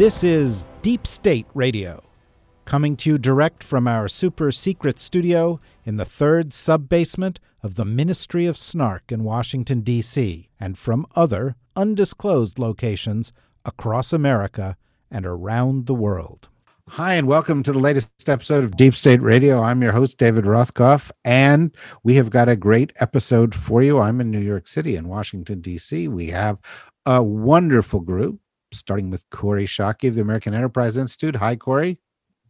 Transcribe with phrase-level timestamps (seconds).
[0.00, 2.02] This is Deep State Radio,
[2.64, 7.74] coming to you direct from our super secret studio in the third sub basement of
[7.74, 13.30] the Ministry of Snark in Washington, D.C., and from other undisclosed locations
[13.66, 14.74] across America
[15.10, 16.48] and around the world.
[16.88, 19.62] Hi, and welcome to the latest episode of Deep State Radio.
[19.62, 23.98] I'm your host, David Rothkopf, and we have got a great episode for you.
[23.98, 26.08] I'm in New York City in Washington, D.C.
[26.08, 26.56] We have
[27.04, 28.40] a wonderful group
[28.72, 31.36] starting with Corey Schake of the American Enterprise Institute.
[31.36, 31.98] Hi, Corey.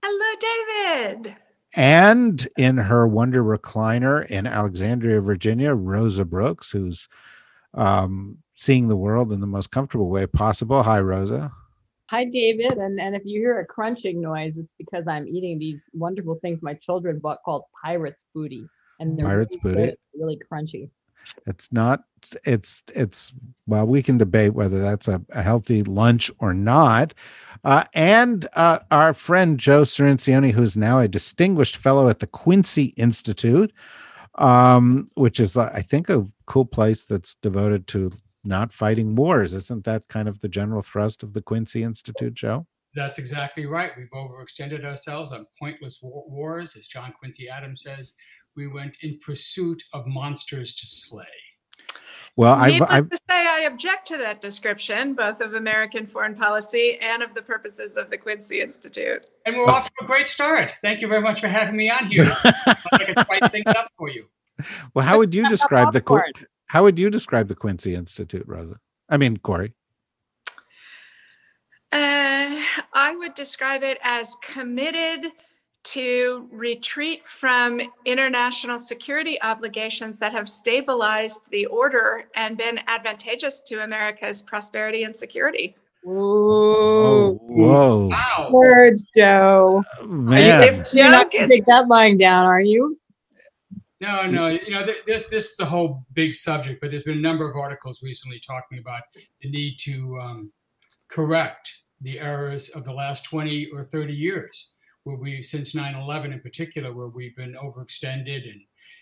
[0.02, 1.36] Hello, David.
[1.74, 7.08] And in her Wonder Recliner in Alexandria, Virginia, Rosa Brooks, who's
[7.74, 10.82] um, seeing the world in the most comfortable way possible.
[10.82, 11.52] Hi, Rosa.
[12.10, 12.72] Hi, David.
[12.72, 16.58] And, and if you hear a crunching noise, it's because I'm eating these wonderful things
[16.60, 18.66] my children bought called Pirate's Booty.
[18.98, 19.86] And they're Pirate's really Booty?
[19.86, 20.90] good, really crunchy.
[21.46, 22.04] It's not,
[22.44, 23.32] it's, it's,
[23.66, 27.14] well, we can debate whether that's a, a healthy lunch or not.
[27.62, 32.94] Uh, and uh, our friend Joe Cirincione, who's now a distinguished fellow at the Quincy
[32.96, 33.72] Institute,
[34.36, 38.12] um, which is, uh, I think, a cool place that's devoted to
[38.44, 39.52] not fighting wars.
[39.54, 42.66] Isn't that kind of the general thrust of the Quincy Institute, Joe?
[42.94, 43.92] That's exactly right.
[43.96, 46.76] We've overextended ourselves on pointless war- wars.
[46.76, 48.16] As John Quincy Adams says,
[48.56, 51.24] we went in pursuit of monsters to slay.
[52.36, 56.34] Well, I've, Needless I've to say, I object to that description, both of American foreign
[56.34, 59.26] policy and of the purposes of the Quincy Institute.
[59.44, 60.70] And we're off to a great start.
[60.80, 62.30] Thank you very much for having me on here.
[62.44, 64.26] I can spice things up for you.
[64.94, 66.22] well, how would you describe the Qu-
[66.68, 68.78] how would you describe the Quincy Institute, Rosa?
[69.08, 69.74] I mean, Corey.
[71.92, 75.32] Uh, I would describe it as committed
[75.82, 83.82] to retreat from international security obligations that have stabilized the order and been advantageous to
[83.82, 85.74] America's prosperity and security.
[86.06, 87.38] Ooh.
[87.42, 88.48] whoa, Wow.
[88.52, 89.82] Words, Joe.
[90.04, 90.82] man!
[90.92, 92.98] You're not Joke going to is- take that lying down, are you?
[94.00, 94.46] No, no.
[94.48, 97.56] You know, this this is a whole big subject, but there's been a number of
[97.56, 99.02] articles recently talking about
[99.42, 100.52] the need to um,
[101.08, 101.70] correct
[102.00, 104.72] the errors of the last 20 or 30 years,
[105.10, 108.60] where we, since 9/11 in particular, where we've been overextended and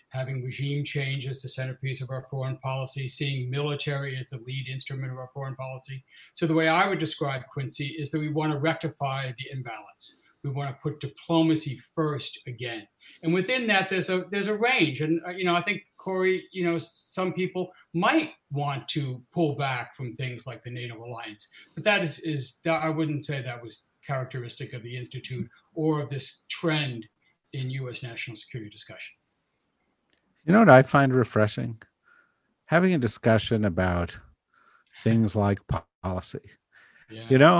[0.09, 4.67] having regime change as the centerpiece of our foreign policy, seeing military as the lead
[4.67, 6.03] instrument of our foreign policy.
[6.33, 10.21] So the way I would describe Quincy is that we want to rectify the imbalance.
[10.43, 12.87] We want to put diplomacy first again
[13.23, 16.37] and within that there's a there's a range and uh, you know i think corey
[16.51, 21.43] you know some people might want to pull back from things like the nato alliance
[21.75, 26.01] but that is is that i wouldn't say that was characteristic of the institute or
[26.01, 27.05] of this trend
[27.53, 29.13] in us national security discussion
[30.45, 31.71] You know what I find refreshing?
[32.65, 34.09] Having a discussion about
[35.03, 35.59] things like
[36.03, 36.45] policy.
[37.17, 37.59] yeah You know,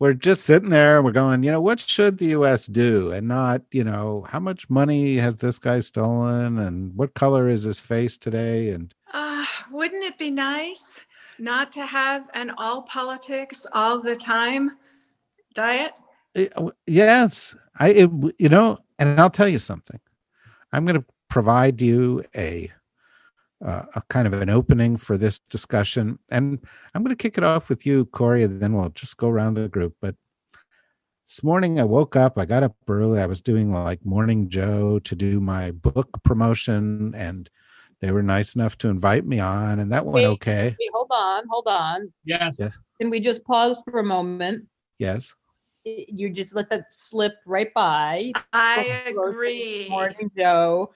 [0.00, 3.12] we're just sitting there and we're going, you know, what should the US do?
[3.12, 7.64] And not, you know, how much money has this guy stolen and what color is
[7.64, 8.70] his face today?
[8.70, 11.00] And Uh, wouldn't it be nice
[11.38, 14.72] not to have an all politics all the time
[15.54, 15.92] diet?
[16.34, 20.00] it- uh, yes, I, it, you know, and I'll tell you something.
[20.72, 22.72] I'm going to provide you a
[23.64, 26.58] uh, a kind of an opening for this discussion, and
[26.94, 29.54] I'm going to kick it off with you, Corey, and then we'll just go around
[29.54, 29.94] the group.
[30.00, 30.14] But
[31.28, 34.98] this morning I woke up, I got up early, I was doing like Morning Joe
[35.00, 37.48] to do my book promotion, and
[38.00, 40.26] they were nice enough to invite me on, and that went Wait.
[40.26, 40.76] okay.
[40.78, 42.12] Wait, hold on, hold on.
[42.24, 42.68] yes Yeah.
[43.00, 44.66] Can we just pause for a moment?
[44.98, 45.32] Yes.
[45.84, 48.32] You just let that slip right by.
[48.52, 49.86] I agree.
[49.88, 50.92] Morning, Joe.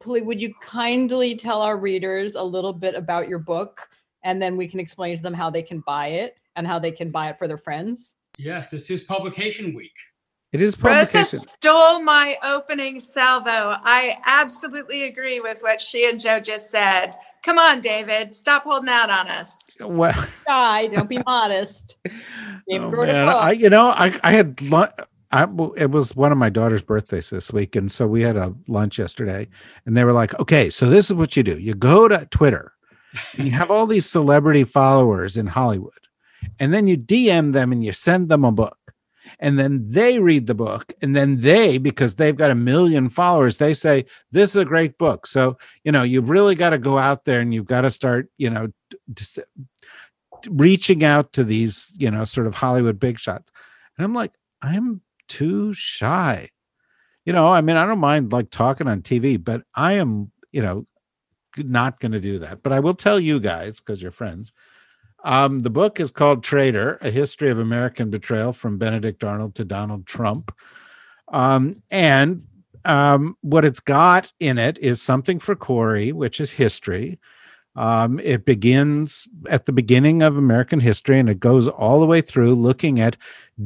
[0.00, 3.88] Please, would you kindly tell our readers a little bit about your book,
[4.22, 6.92] and then we can explain to them how they can buy it and how they
[6.92, 8.14] can buy it for their friends.
[8.38, 9.96] yes this is publication week
[10.52, 11.20] It is publication.
[11.20, 11.48] Rosa publication.
[11.48, 13.76] stole my opening salvo.
[13.82, 17.14] I absolutely agree with what she and Joe just said.
[17.42, 19.66] Come on, David, stop holding out on us.
[19.80, 20.14] Well,
[20.46, 21.96] Shy, don't be modest.
[22.68, 23.26] David oh, wrote a man.
[23.26, 23.34] book.
[23.34, 24.92] I, you know, I, I had lunch.
[25.32, 28.54] I, it was one of my daughter's birthdays this week, and so we had a
[28.68, 29.48] lunch yesterday,
[29.86, 32.72] and they were like, "Okay, so this is what you do: you go to Twitter,
[33.36, 35.92] and you have all these celebrity followers in Hollywood,
[36.58, 38.78] and then you DM them and you send them a book.
[39.40, 43.56] And then they read the book, and then they, because they've got a million followers,
[43.56, 45.26] they say, This is a great book.
[45.26, 48.28] So, you know, you've really got to go out there and you've got to start,
[48.36, 48.68] you know,
[50.48, 53.50] reaching out to these, you know, sort of Hollywood big shots.
[53.96, 56.48] And I'm like, I'm too shy.
[57.24, 60.62] You know, I mean, I don't mind like talking on TV, but I am, you
[60.62, 60.86] know,
[61.56, 62.62] not going to do that.
[62.62, 64.52] But I will tell you guys, because you're friends,
[65.24, 69.64] um, the book is called Traitor A History of American Betrayal from Benedict Arnold to
[69.64, 70.54] Donald Trump.
[71.28, 72.44] Um, and
[72.84, 77.18] um, what it's got in it is something for Corey, which is history.
[77.76, 82.20] Um, it begins at the beginning of American history and it goes all the way
[82.20, 83.16] through looking at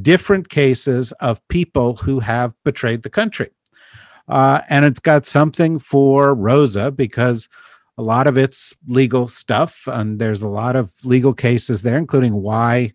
[0.00, 3.50] different cases of people who have betrayed the country.
[4.26, 7.48] Uh, and it's got something for Rosa because
[7.98, 12.32] a lot of it's legal stuff, and there's a lot of legal cases there, including
[12.32, 12.92] why,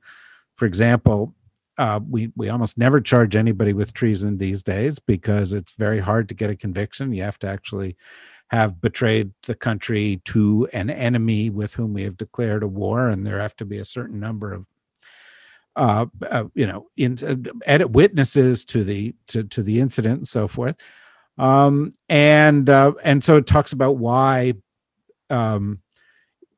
[0.55, 1.35] for example,
[1.77, 6.29] uh, we we almost never charge anybody with treason these days because it's very hard
[6.29, 7.11] to get a conviction.
[7.11, 7.97] You have to actually
[8.53, 13.25] have betrayed the country to an enemy with whom we have declared a war, and
[13.25, 14.65] there have to be a certain number of
[15.75, 17.17] uh, uh, you know, in,
[17.67, 20.75] uh, witnesses to the to, to the incident and so forth.
[21.39, 24.53] Um, and uh, and so it talks about why
[25.31, 25.79] um,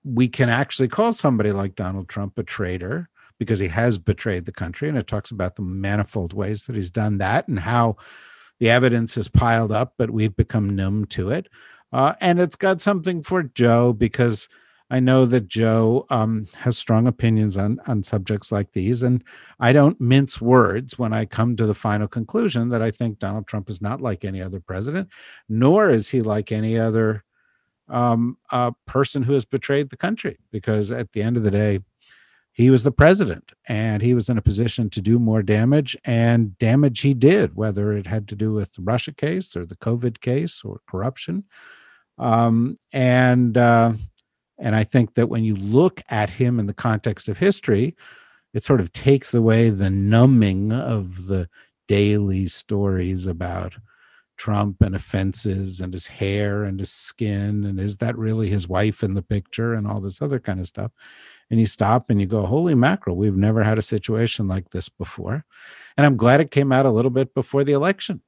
[0.04, 3.10] we can actually call somebody like Donald Trump a traitor
[3.40, 4.90] because he has betrayed the country.
[4.90, 7.96] And it talks about the manifold ways that he's done that and how
[8.60, 11.48] the evidence has piled up, but we've become numb to it.
[11.96, 14.50] Uh, and it's got something for Joe because
[14.90, 19.02] I know that Joe um, has strong opinions on, on subjects like these.
[19.02, 19.24] And
[19.62, 23.48] I don't mince words when I come to the final conclusion that I think Donald
[23.48, 25.08] Trump is not like any other president,
[25.48, 27.24] nor is he like any other
[27.88, 31.80] um, a person who has betrayed the country because at the end of the day,
[32.52, 36.58] he was the president and he was in a position to do more damage and
[36.58, 40.20] damage he did, whether it had to do with the Russia case or the COVID
[40.20, 41.46] case or corruption.
[42.18, 43.94] Um, and, uh,
[44.58, 47.96] and I think that when you look at him in the context of history,
[48.54, 51.50] it sort of takes away the numbing of the
[51.88, 53.76] daily stories about
[54.38, 59.04] Trump and offenses and his hair and his skin and is that really his wife
[59.04, 60.92] in the picture and all this other kind of stuff.
[61.50, 64.90] And you stop and you go, holy mackerel, we've never had a situation like this
[64.90, 65.46] before.
[65.96, 68.22] And I'm glad it came out a little bit before the election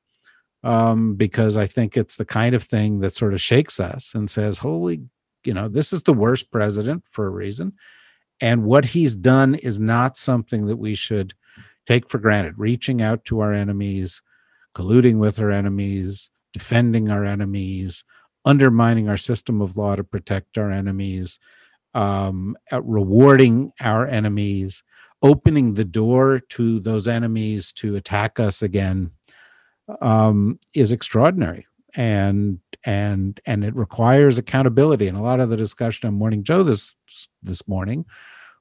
[0.68, 4.30] um, because I think it's the kind of thing that sort of shakes us and
[4.30, 5.02] says, holy,
[5.44, 7.74] you know, this is the worst president for a reason.
[8.42, 11.34] And what he's done is not something that we should
[11.86, 14.22] take for granted, reaching out to our enemies
[14.78, 18.04] colluding with our enemies, defending our enemies,
[18.46, 21.40] undermining our system of law to protect our enemies,
[21.96, 24.84] um, rewarding our enemies,
[25.24, 29.10] opening the door to those enemies to attack us again
[30.02, 31.68] um, is extraordinary.
[31.96, 35.08] And and and it requires accountability.
[35.08, 36.96] And a lot of the discussion on Morning Joe this
[37.42, 38.06] this morning,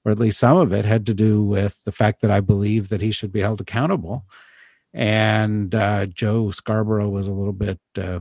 [0.05, 2.89] or at least some of it, had to do with the fact that I believe
[2.89, 4.25] that he should be held accountable
[4.97, 8.21] and uh, Joe Scarborough was a little bit uh,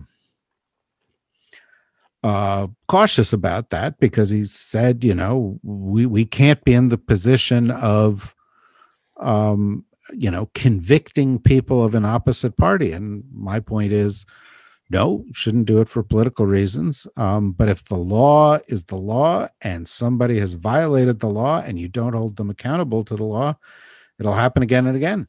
[2.21, 6.97] uh, cautious about that because he said, you know, we we can't be in the
[6.97, 8.35] position of,
[9.21, 12.91] um, you know, convicting people of an opposite party.
[12.91, 14.25] And my point is,
[14.89, 17.07] no, shouldn't do it for political reasons.
[17.17, 21.79] Um, but if the law is the law and somebody has violated the law and
[21.79, 23.55] you don't hold them accountable to the law,
[24.19, 25.27] it'll happen again and again.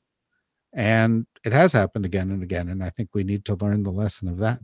[0.75, 2.69] And it has happened again and again.
[2.69, 4.61] And I think we need to learn the lesson of that.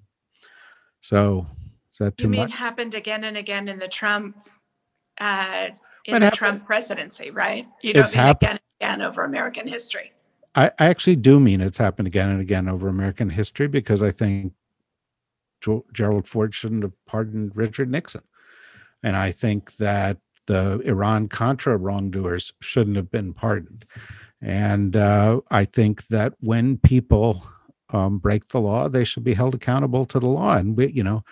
[1.00, 1.46] So
[1.90, 2.52] is that too you mean much?
[2.52, 4.36] happened again and again in the Trump
[5.18, 5.70] uh,
[6.04, 7.66] in the happened- Trump presidency, right?
[7.82, 10.12] You don't It's mean hap- again and again over American history.
[10.54, 14.10] I, I actually do mean it's happened again and again over American history because I
[14.10, 14.52] think
[15.60, 18.22] Jo- Gerald Ford shouldn't have pardoned Richard Nixon.
[19.02, 23.84] And I think that the Iran Contra wrongdoers shouldn't have been pardoned.
[24.40, 27.44] And uh, I think that when people
[27.90, 30.56] um, break the law, they should be held accountable to the law.
[30.56, 31.24] And we, you know,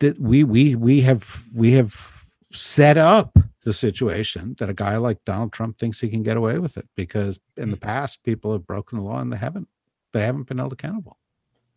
[0.00, 2.13] that we we we have we have
[2.54, 6.58] set up the situation that a guy like Donald Trump thinks he can get away
[6.58, 9.68] with it because in the past people have broken the law and they haven't
[10.12, 11.18] they haven't been held accountable.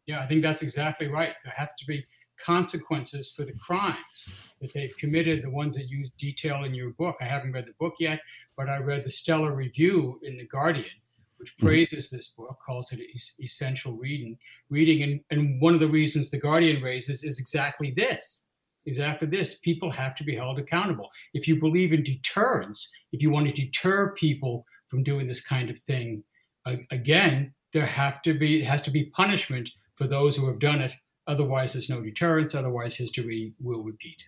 [0.05, 1.33] Yeah, I think that's exactly right.
[1.43, 2.05] There have to be
[2.37, 4.29] consequences for the crimes
[4.61, 7.15] that they've committed, the ones that you detail in your book.
[7.19, 8.21] I haven't read the book yet,
[8.55, 10.85] but I read the stellar review in The Guardian,
[11.37, 11.65] which Mhm.
[11.65, 13.01] praises this book, calls it
[13.41, 14.37] essential reading.
[14.69, 18.46] Reading, and, and one of the reasons The Guardian raises is exactly this
[18.87, 19.59] exactly this.
[19.59, 21.09] People have to be held accountable.
[21.33, 25.69] If you believe in deterrence, if you want to deter people from doing this kind
[25.69, 26.23] of thing,
[26.91, 30.93] again, there have to be has to be punishment for those who have done it.
[31.27, 32.55] Otherwise, there's no deterrence.
[32.55, 34.23] Otherwise, history will repeat.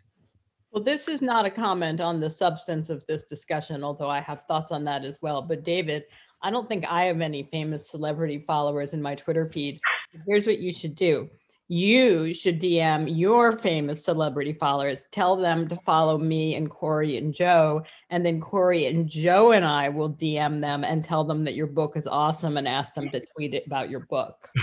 [0.71, 4.43] Well, this is not a comment on the substance of this discussion, although I have
[4.47, 5.41] thoughts on that as well.
[5.41, 6.03] But David,
[6.43, 9.79] I don't think I have any famous celebrity followers in my Twitter feed.
[10.27, 11.29] Here's what you should do
[11.69, 15.05] you should DM your famous celebrity followers.
[15.11, 17.83] Tell them to follow me and Corey and Joe.
[18.09, 21.67] And then Corey and Joe and I will DM them and tell them that your
[21.67, 24.49] book is awesome and ask them to tweet it about your book.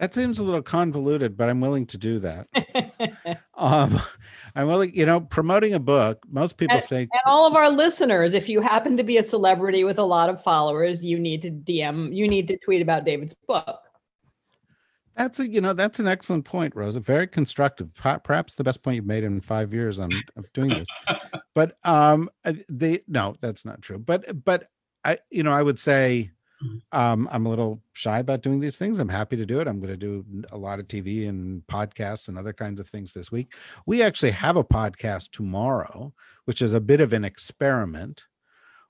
[0.00, 2.48] That seems a little convoluted, but I'm willing to do that.
[3.54, 4.00] um,
[4.56, 6.18] I'm willing, you know, promoting a book.
[6.28, 9.22] Most people and, think, and all of our listeners, if you happen to be a
[9.22, 13.04] celebrity with a lot of followers, you need to DM, you need to tweet about
[13.04, 13.83] David's book.
[15.16, 17.00] That's a you know that's an excellent point, Rosa.
[17.00, 17.90] Very constructive.
[17.94, 20.88] Perhaps the best point you've made in five years on of doing this.
[21.54, 23.98] but um, uh, they no, that's not true.
[23.98, 24.68] But but
[25.04, 26.32] I you know I would say
[26.92, 28.98] um, I'm a little shy about doing these things.
[28.98, 29.68] I'm happy to do it.
[29.68, 33.12] I'm going to do a lot of TV and podcasts and other kinds of things
[33.12, 33.54] this week.
[33.86, 36.12] We actually have a podcast tomorrow,
[36.44, 38.24] which is a bit of an experiment,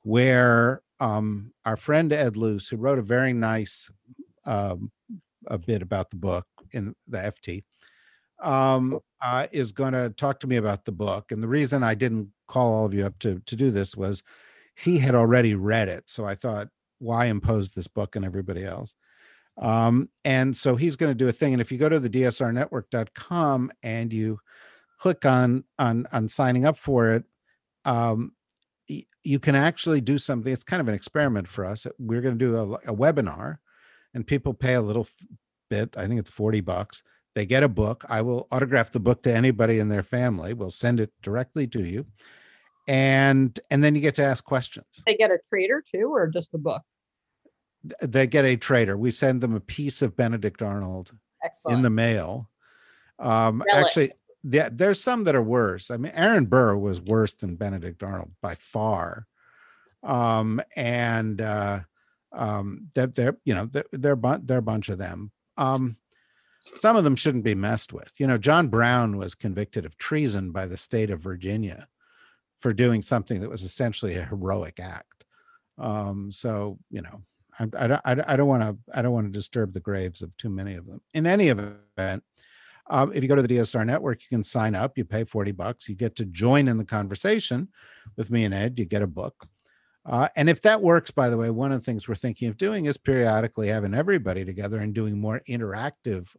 [0.03, 3.91] where um, our friend Ed Luce, who wrote a very nice
[4.45, 4.93] um,
[5.47, 7.65] a bit about the book in the FT,
[8.43, 11.31] um, uh, is going to talk to me about the book.
[11.31, 14.23] And the reason I didn't call all of you up to to do this was
[14.77, 18.95] he had already read it, so I thought, why impose this book on everybody else?
[19.57, 21.53] Um, and so he's going to do a thing.
[21.55, 24.41] And if you go to the dsrnetwork.com and you
[24.99, 27.25] click on on on signing up for it,
[27.85, 28.33] um,
[29.25, 30.53] you can actually do something.
[30.53, 31.87] It's kind of an experiment for us.
[31.99, 33.57] We're going to do a, a webinar
[34.15, 35.07] and people pay a little
[35.69, 35.97] bit.
[35.97, 37.03] I think it's 40 bucks.
[37.35, 38.05] They get a book.
[38.09, 40.55] I will autograph the book to anybody in their family.
[40.55, 42.07] We'll send it directly to you.
[42.87, 44.87] And and then you get to ask questions.
[45.07, 46.83] They get a trader too, or just the book?
[48.03, 48.97] They get a trader.
[48.97, 51.79] We send them a piece of Benedict Arnold Excellent.
[51.79, 52.51] in the mail.
[53.19, 55.91] Um, actually, yeah, there's some that are worse.
[55.91, 59.27] I mean, Aaron Burr was worse than Benedict Arnold by far.
[60.03, 61.81] Um, and uh,
[62.35, 65.31] um, they're, they're you know they're they're, they're a bunch of them.
[65.57, 65.97] Um,
[66.77, 68.13] some of them shouldn't be messed with.
[68.19, 71.89] You know, John Brown was convicted of treason by the state of Virginia
[72.61, 75.25] for doing something that was essentially a heroic act.
[75.79, 77.23] Um, so you know,
[77.59, 80.37] I, I, I, I don't want to I don't want to disturb the graves of
[80.37, 81.01] too many of them.
[81.13, 82.23] In any event,
[82.91, 84.99] um, if you go to the DSR network, you can sign up.
[84.99, 85.89] You pay 40 bucks.
[85.89, 87.69] You get to join in the conversation
[88.17, 88.79] with me and Ed.
[88.79, 89.47] You get a book.
[90.07, 92.59] Uh, and if that works, by the way, one of the things we're thinking of
[92.59, 96.37] doing is periodically having everybody together and doing more interactive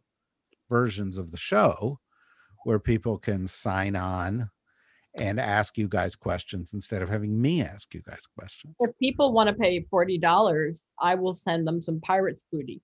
[0.70, 1.98] versions of the show
[2.64, 4.50] where people can sign on
[5.18, 8.74] and ask you guys questions instead of having me ask you guys questions.
[8.80, 12.82] If people want to pay $40, I will send them some Pirates booty.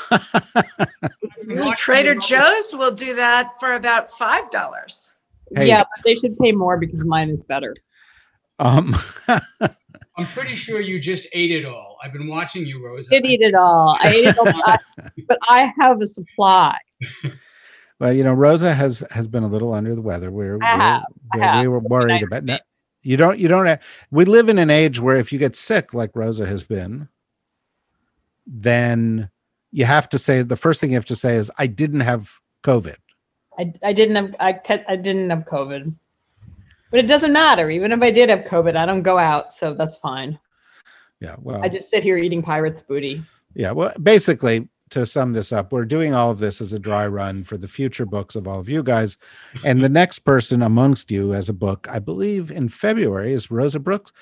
[1.76, 5.10] Trader Joe's will do that for about $5.
[5.54, 5.68] Hey.
[5.68, 7.74] Yeah, but they should pay more because mine is better.
[8.60, 8.94] Um,
[9.28, 11.96] I'm pretty sure you just ate it all.
[12.04, 13.08] I've been watching you, Rose.
[13.08, 13.96] Did eat it all.
[14.00, 14.76] I ate it all,
[15.26, 16.76] but I have a supply.
[17.98, 20.30] Well, you know, Rosa has has been a little under the weather.
[20.30, 21.02] We're, I have,
[21.34, 22.62] we're, I we were worried about that.
[23.02, 23.38] You don't.
[23.38, 23.66] You don't.
[23.66, 27.08] Have, we live in an age where if you get sick, like Rosa has been,
[28.46, 29.30] then
[29.70, 32.30] you have to say the first thing you have to say is, "I didn't have
[32.62, 32.96] COVID."
[33.58, 35.94] I, I didn't have I, I didn't have COVID.
[36.90, 37.70] But it doesn't matter.
[37.70, 40.38] Even if I did have COVID, I don't go out, so that's fine.
[41.20, 43.22] Yeah, well, I just sit here eating pirates booty.
[43.54, 47.06] Yeah, well, basically, to sum this up, we're doing all of this as a dry
[47.06, 49.18] run for the future books of all of you guys.
[49.64, 53.78] And the next person amongst you as a book, I believe in February, is Rosa
[53.78, 54.12] Brooks.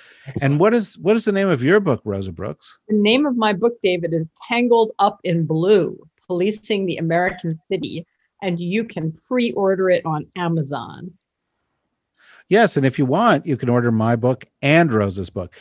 [0.43, 2.79] And what is what is the name of your book, Rosa Brooks?
[2.89, 8.07] The name of my book, David, is Tangled Up in Blue: Policing the American City.
[8.43, 11.13] And you can pre-order it on Amazon.
[12.49, 15.55] Yes, and if you want, you can order my book and Rose's book.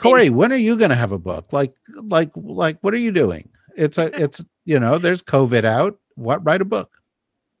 [0.00, 1.52] Corey, when are you going to have a book?
[1.52, 3.50] Like, like, like, what are you doing?
[3.76, 5.98] It's a, it's you know, there's COVID out.
[6.14, 6.44] What?
[6.44, 6.90] Write a book.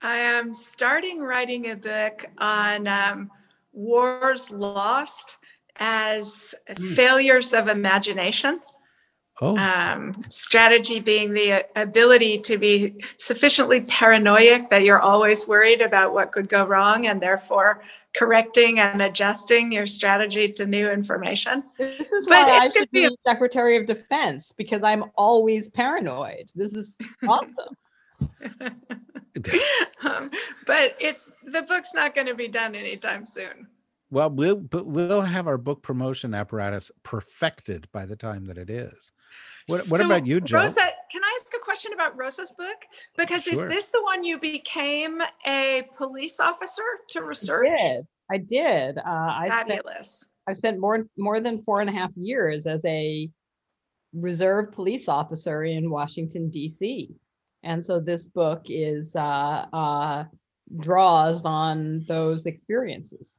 [0.00, 3.30] I am starting writing a book on um,
[3.72, 5.36] wars lost
[5.76, 6.94] as mm.
[6.94, 8.60] failures of imagination.
[9.40, 9.56] Oh.
[9.56, 16.30] Um, strategy being the ability to be sufficiently paranoid that you're always worried about what
[16.30, 17.82] could go wrong and therefore
[18.14, 21.64] correcting and adjusting your strategy to new information.
[21.78, 26.50] This is why I should be a- Secretary of Defense because I'm always paranoid.
[26.54, 26.96] This is
[27.28, 27.76] awesome.
[30.04, 30.30] um,
[30.64, 33.66] but it's the book's not going to be done anytime soon.
[34.10, 38.70] Well, we'll but we'll have our book promotion apparatus perfected by the time that it
[38.70, 39.12] is.
[39.66, 40.58] What, what So, about you, Joe?
[40.58, 40.80] Rosa,
[41.10, 42.76] can I ask a question about Rosa's book?
[43.16, 47.68] Because is this the one you became a police officer to I research?
[47.78, 48.06] did.
[48.30, 48.98] I did.
[48.98, 50.26] Uh, I spent Fabulous.
[50.46, 53.30] I spent more more than four and a half years as a
[54.12, 57.10] reserve police officer in Washington D.C.
[57.62, 60.24] And so this book is uh, uh,
[60.78, 63.38] draws on those experiences.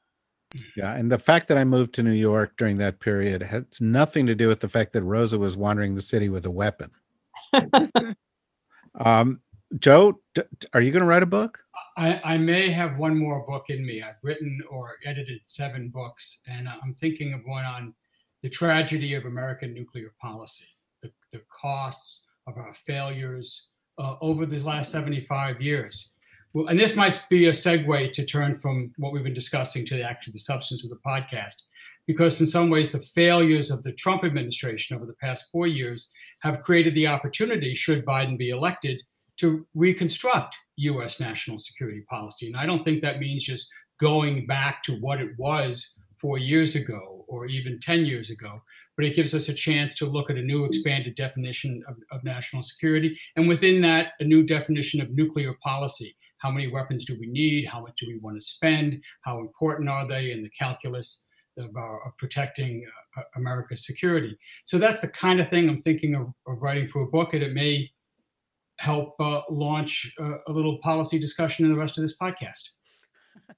[0.76, 4.26] Yeah, and the fact that I moved to New York during that period has nothing
[4.28, 6.92] to do with the fact that Rosa was wandering the city with a weapon.
[9.00, 9.42] um,
[9.80, 11.60] Joe, d- d- are you going to write a book?
[11.98, 14.02] I, I may have one more book in me.
[14.02, 17.94] I've written or edited seven books, and I'm thinking of one on
[18.42, 20.68] the tragedy of American nuclear policy,
[21.02, 26.15] the, the costs of our failures uh, over the last 75 years.
[26.56, 30.02] Well, and this might be a segue to turn from what we've been discussing to
[30.02, 31.64] actually the substance of the podcast,
[32.08, 36.10] because in some ways the failures of the Trump administration over the past four years
[36.44, 39.04] have created the opportunity, should Biden be elected,
[39.36, 41.20] to reconstruct U.S.
[41.20, 42.48] national security policy.
[42.48, 43.68] And I don't think that means just
[44.00, 48.62] going back to what it was four years ago or even 10 years ago,
[48.96, 52.24] but it gives us a chance to look at a new expanded definition of, of
[52.24, 53.20] national security.
[53.36, 56.16] And within that, a new definition of nuclear policy.
[56.38, 57.66] How many weapons do we need?
[57.66, 59.02] How much do we want to spend?
[59.22, 61.28] How important are they in the calculus
[61.58, 62.86] of, our, of protecting
[63.18, 64.38] uh, America's security?
[64.66, 67.44] So that's the kind of thing I'm thinking of, of writing for a book, and
[67.44, 67.92] it may
[68.78, 72.70] help uh, launch uh, a little policy discussion in the rest of this podcast.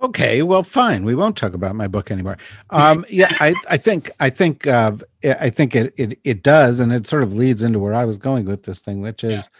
[0.00, 1.04] Okay, well, fine.
[1.04, 2.38] We won't talk about my book anymore.
[2.70, 4.92] Um, yeah, I, I think, I think, uh,
[5.24, 8.16] I think it, it, it does, and it sort of leads into where I was
[8.16, 9.50] going with this thing, which is.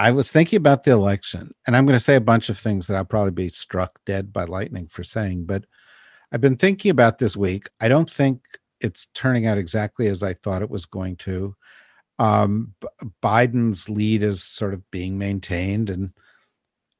[0.00, 2.86] I was thinking about the election, and I'm going to say a bunch of things
[2.86, 5.66] that I'll probably be struck dead by lightning for saying, but
[6.32, 7.68] I've been thinking about this week.
[7.80, 8.42] I don't think
[8.80, 11.54] it's turning out exactly as I thought it was going to.
[12.18, 12.74] Um,
[13.22, 16.12] Biden's lead is sort of being maintained, and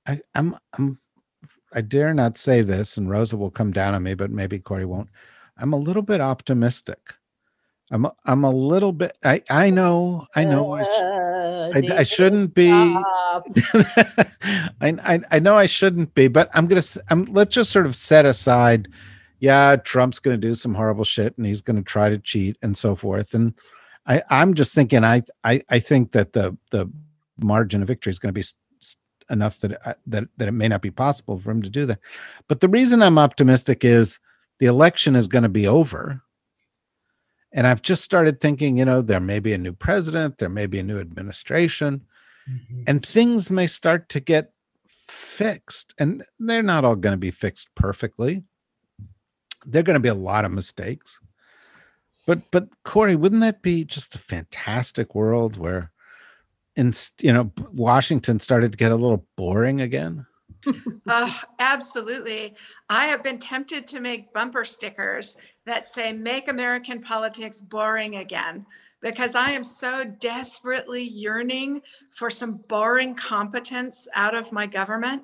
[0.06, 1.00] I, I'm, I'm
[1.74, 4.84] I dare not say this, and Rosa will come down on me, but maybe Corey
[4.86, 5.08] won't.
[5.58, 7.14] I'm a little bit optimistic.
[7.90, 9.18] I'm I'm a little bit.
[9.24, 11.19] I I know I know I, sh- Uh,
[11.74, 12.70] I, I shouldn't be.
[13.74, 16.82] I, I I know I shouldn't be, but I'm gonna.
[17.10, 18.88] I'm let's just sort of set aside.
[19.38, 22.94] Yeah, Trump's gonna do some horrible shit, and he's gonna try to cheat and so
[22.94, 23.34] forth.
[23.34, 23.54] And
[24.06, 25.04] I I'm just thinking.
[25.04, 26.90] I I I think that the the
[27.42, 28.44] margin of victory is going to be
[29.30, 32.00] enough that I- that that it may not be possible for him to do that.
[32.48, 34.18] But the reason I'm optimistic is
[34.58, 36.22] the election is going to be over.
[37.52, 40.66] And I've just started thinking, you know, there may be a new president, there may
[40.66, 42.06] be a new administration,
[42.48, 42.82] mm-hmm.
[42.86, 44.52] and things may start to get
[44.86, 45.94] fixed.
[45.98, 48.44] And they're not all going to be fixed perfectly.
[49.66, 51.18] There are going to be a lot of mistakes.
[52.26, 55.90] But but Corey, wouldn't that be just a fantastic world where
[56.76, 60.26] in you know Washington started to get a little boring again?
[61.06, 62.54] Oh, absolutely.
[62.88, 68.66] I have been tempted to make bumper stickers that say, Make American politics boring again,
[69.00, 75.22] because I am so desperately yearning for some boring competence out of my government,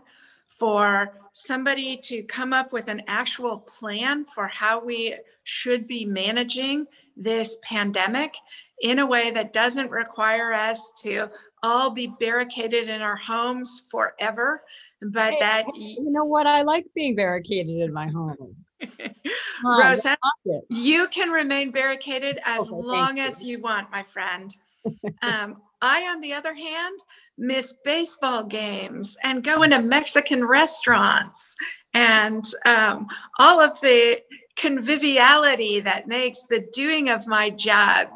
[0.48, 5.14] for somebody to come up with an actual plan for how we
[5.46, 8.34] should be managing this pandemic
[8.82, 11.30] in a way that doesn't require us to
[11.62, 14.62] all be barricaded in our homes forever
[15.02, 16.46] but Hey, that You know what?
[16.46, 18.56] I like being barricaded in my home.
[18.80, 20.64] Come on, Roseanne, rock it.
[20.68, 23.22] you can remain barricaded as Okay, long you.
[23.22, 24.54] as you want, my friend.
[25.22, 26.98] um, I, on the other hand,
[27.38, 31.54] miss baseball games and going to Mexican restaurants
[31.94, 33.06] and um,
[33.38, 34.20] all of the
[34.56, 38.08] conviviality that makes the doing of my job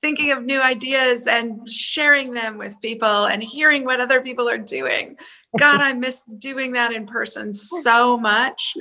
[0.00, 4.58] thinking of new ideas and sharing them with people and hearing what other people are
[4.58, 5.16] doing.
[5.58, 8.74] God, I miss doing that in person so much.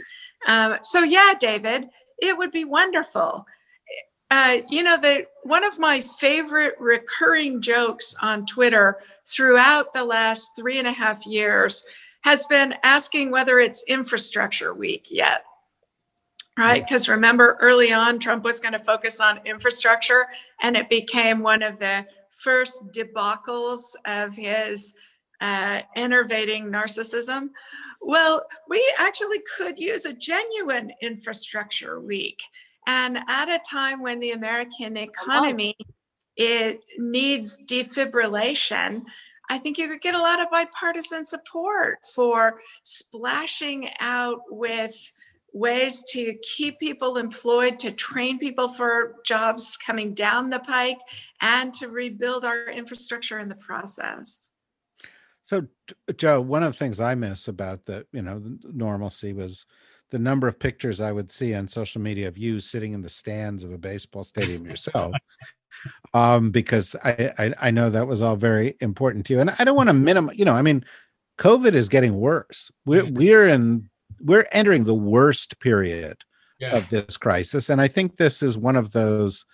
[0.46, 1.88] Um, so, yeah, David,
[2.22, 3.46] it would be wonderful.
[4.30, 10.52] Uh, you know, the one of my favorite recurring jokes on Twitter throughout the last
[10.56, 11.84] three and a half years
[12.22, 15.46] has been asking whether it's infrastructure week yet.
[16.58, 16.84] Right.
[16.84, 20.26] Because remember, early on, Trump was going to focus on infrastructure,
[20.62, 24.96] and it became one of the first debacles of his
[25.40, 27.50] uh, enervating narcissism.
[28.02, 32.42] Well, we actually could use a genuine infrastructure week.
[32.88, 35.76] And at a time when the American economy
[36.38, 39.02] it needs defibrillation,
[39.50, 45.14] I think you could get a lot of bipartisan support for splashing out with
[45.54, 51.00] ways to keep people employed, to train people for jobs coming down the pike,
[51.42, 54.52] and to rebuild our infrastructure in the process.
[55.46, 55.66] So,
[56.18, 59.66] Joe, one of the things I miss about the you know the normalcy was
[60.10, 63.10] the number of pictures I would see on social media of you sitting in the
[63.10, 65.14] stands of a baseball stadium yourself.
[66.14, 69.64] um, because I, I I know that was all very important to you, and I
[69.64, 70.38] don't want to minimize.
[70.38, 70.84] You know, I mean,
[71.40, 72.72] COVID is getting worse.
[72.86, 76.24] We're we're in we're entering the worst period
[76.60, 76.76] yeah.
[76.76, 79.46] of this crisis, and I think this is one of those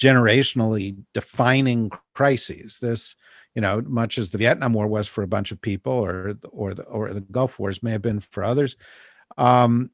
[0.00, 2.78] generationally defining crises.
[2.80, 3.16] This
[3.54, 6.74] you know, much as the Vietnam War was for a bunch of people, or or
[6.74, 8.76] the or the Gulf Wars may have been for others.
[9.36, 9.90] Um,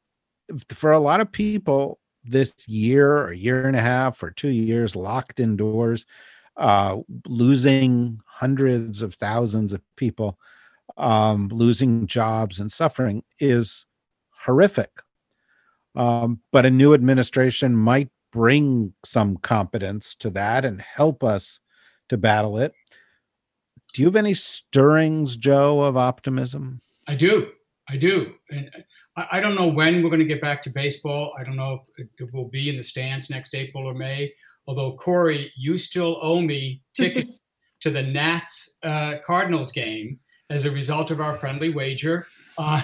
[0.68, 4.94] for a lot of people, this year or year and a half or two years
[4.94, 6.04] locked indoors,
[6.57, 10.38] uh, losing hundreds of thousands of people,
[10.97, 13.87] um, losing jobs and suffering is
[14.44, 14.90] horrific.
[15.94, 21.61] Um, but a new administration might bring some competence to that and help us
[22.09, 22.75] to battle it.
[23.92, 26.81] Do you have any stirrings, Joe, of optimism?
[27.07, 27.53] I do.
[27.88, 28.35] I do.
[28.51, 28.70] And
[29.16, 31.33] I, don't know when we're going to get back to baseball.
[31.38, 34.33] I don't know if it, will be in the stands next April or May.
[34.66, 37.38] Although Corey, you still owe me tickets
[37.81, 40.18] to the Nats uh, Cardinals game
[40.50, 42.26] as a result of our friendly wager
[42.59, 42.83] on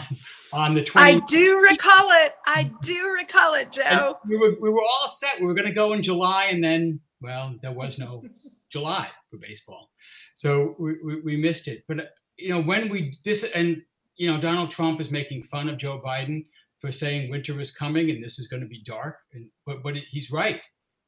[0.52, 2.34] on the 20- I do recall it.
[2.46, 4.18] I do recall it, Joe.
[4.26, 5.40] we were we were all set.
[5.40, 8.24] We were going to go in July, and then well, there was no
[8.70, 9.90] July for baseball,
[10.34, 11.84] so we, we, we missed it.
[11.86, 13.82] But you know when we this and
[14.20, 16.44] you know, Donald Trump is making fun of Joe Biden
[16.78, 19.16] for saying winter is coming and this is going to be dark.
[19.32, 20.60] And but but he's right.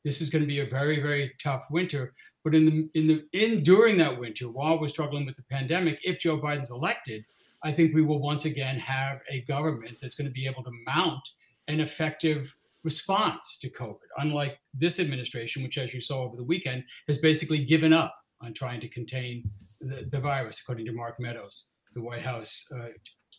[0.04, 2.14] This is going to be a very very tough winter.
[2.44, 6.00] But in the in the in during that winter, while we're struggling with the pandemic,
[6.04, 7.24] if Joe Biden's elected,
[7.62, 10.72] I think we will once again have a government that's going to be able to
[10.86, 11.28] mount
[11.68, 14.08] an effective response to COVID.
[14.18, 18.52] Unlike this administration, which, as you saw over the weekend, has basically given up on
[18.52, 19.48] trying to contain
[19.80, 22.88] the, the virus, according to Mark Meadows the White House uh,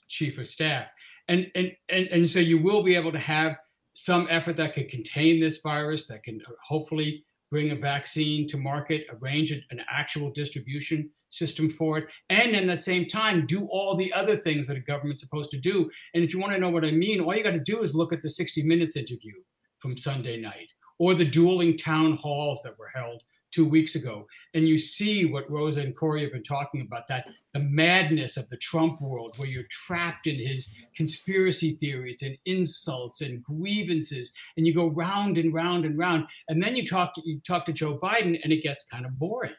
[0.08, 0.88] chief of staff.
[1.28, 3.58] And, and, and, and so you will be able to have
[3.94, 8.58] some effort that could contain this virus, that can uh, hopefully bring a vaccine to
[8.58, 13.96] market, arrange an actual distribution system for it, and at the same time do all
[13.96, 15.90] the other things that a government's supposed to do.
[16.16, 17.94] And if you want to know what I mean, all you got to do is
[17.94, 19.34] look at the 60 Minutes interview
[19.78, 23.22] from Sunday night or the dueling town halls that were held
[23.54, 24.28] two weeks ago.
[24.54, 28.50] And you see what Rosa and Corey have been talking about that the madness of
[28.50, 34.66] the Trump world, where you're trapped in his conspiracy theories and insults and grievances, and
[34.66, 36.26] you go round and round and round.
[36.50, 39.18] And then you talk to you talk to Joe Biden, and it gets kind of
[39.20, 39.54] boring.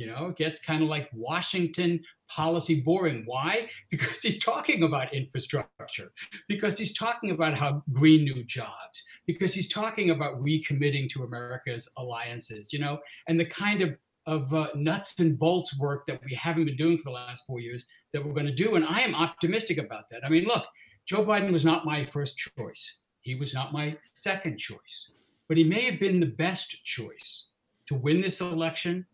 [0.00, 3.24] You know, it gets kind of like Washington policy boring.
[3.26, 3.68] Why?
[3.90, 6.10] Because he's talking about infrastructure,
[6.48, 11.86] because he's talking about how green new jobs, because he's talking about recommitting to America's
[11.98, 16.34] alliances, you know, and the kind of of uh, nuts and bolts work that we
[16.34, 18.76] haven't been doing for the last four years that we're going to do.
[18.76, 20.24] And I am optimistic about that.
[20.24, 20.66] I mean, look,
[21.06, 23.00] Joe Biden was not my first choice.
[23.20, 25.12] He was not my second choice,
[25.48, 27.50] but he may have been the best choice
[27.88, 29.04] to win this election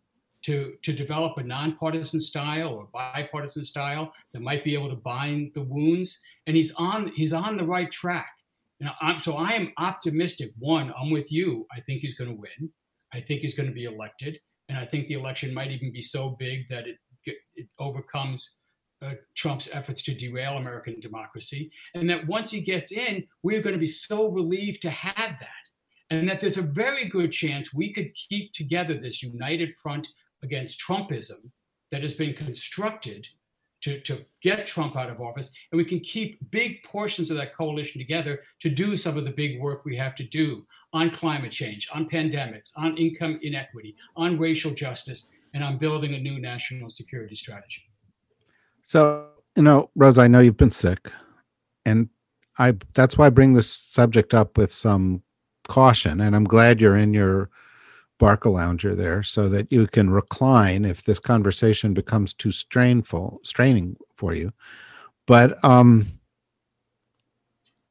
[0.46, 5.52] to, to develop a nonpartisan style or bipartisan style that might be able to bind
[5.54, 6.22] the wounds.
[6.46, 8.32] And he's on he's on the right track.
[8.78, 10.52] You know, I'm, so I am optimistic.
[10.58, 11.66] One, I'm with you.
[11.74, 12.70] I think he's going to win.
[13.12, 16.02] I think he's going to be elected, and I think the election might even be
[16.02, 16.98] so big that it
[17.56, 18.60] it overcomes
[19.02, 21.70] uh, Trump's efforts to derail American democracy.
[21.94, 25.64] And that once he gets in, we're going to be so relieved to have that.
[26.10, 30.06] And that there's a very good chance we could keep together this united front
[30.42, 31.50] against Trumpism
[31.90, 33.28] that has been constructed
[33.82, 35.50] to, to get Trump out of office.
[35.70, 39.30] And we can keep big portions of that coalition together to do some of the
[39.30, 44.38] big work we have to do on climate change, on pandemics, on income inequity, on
[44.38, 47.82] racial justice, and on building a new national security strategy.
[48.84, 51.10] So, you know, Rose, I know you've been sick,
[51.84, 52.08] and
[52.58, 55.22] I that's why I bring this subject up with some
[55.68, 56.20] caution.
[56.20, 57.50] And I'm glad you're in your
[58.18, 64.34] Barcalounger there so that you can recline if this conversation becomes too strainful, straining for
[64.34, 64.52] you.
[65.26, 66.06] But um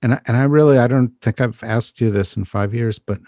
[0.01, 2.99] and I, and I really I don't think I've asked you this in 5 years,
[2.99, 3.19] but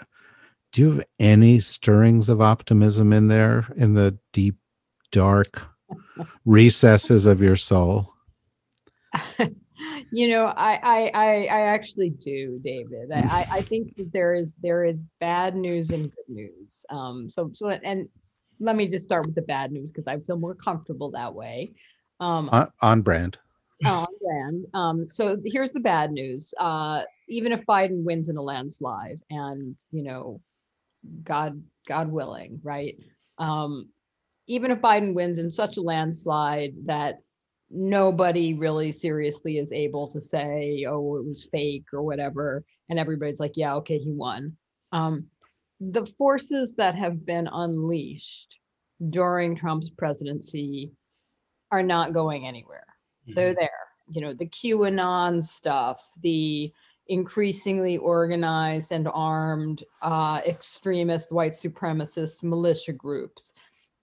[0.72, 4.58] do you have any stirrings of optimism in there in the deep
[5.12, 5.62] dark
[6.46, 8.14] recesses of your soul?
[10.12, 13.12] you know, I, I, I, I actually do, David.
[13.12, 16.86] I, I think that there is there is bad news and good news.
[16.89, 18.08] Um, so so and
[18.60, 21.74] let me just start with the bad news because I feel more comfortable that way.
[22.20, 23.38] Um, On, on brand.
[23.86, 24.65] on brand.
[24.74, 26.54] Um, so here's the bad news.
[26.60, 30.41] Uh, even if Biden wins in a landslide, and you know,
[31.24, 32.98] God, God willing, right?
[33.38, 33.89] Um,
[34.48, 37.20] even if Biden wins in such a landslide that
[37.70, 43.40] nobody really seriously is able to say, "Oh, it was fake" or whatever, and everybody's
[43.40, 44.58] like, "Yeah, okay, he won."
[44.92, 45.28] Um,
[45.80, 48.60] the forces that have been unleashed
[49.10, 50.92] during Trump's presidency
[51.72, 52.88] are not going anywhere
[53.36, 53.70] they're there.
[54.10, 56.72] You know, the QAnon stuff, the
[57.08, 63.54] increasingly organized and armed uh, extremist white supremacist militia groups.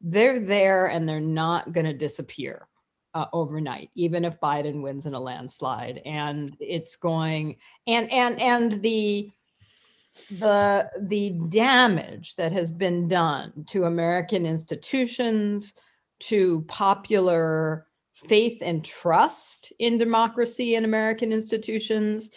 [0.00, 2.68] They're there and they're not going to disappear
[3.14, 6.02] uh, overnight, even if Biden wins in a landslide.
[6.04, 9.30] And it's going and and and the
[10.30, 15.74] the the damage that has been done to American institutions,
[16.20, 22.30] to popular faith and trust in democracy and American institutions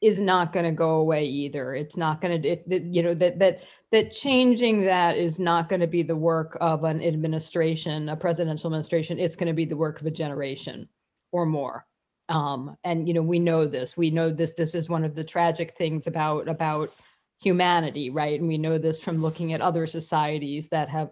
[0.00, 1.74] is not going to go away either.
[1.74, 5.86] It's not going to, you know, that that that changing that is not going to
[5.86, 9.18] be the work of an administration, a presidential administration.
[9.18, 10.88] It's going to be the work of a generation
[11.30, 11.86] or more.
[12.30, 13.96] Um, and you know, we know this.
[13.96, 14.54] We know this.
[14.54, 16.90] This is one of the tragic things about about
[17.42, 18.38] humanity, right?
[18.38, 21.10] And we know this from looking at other societies that have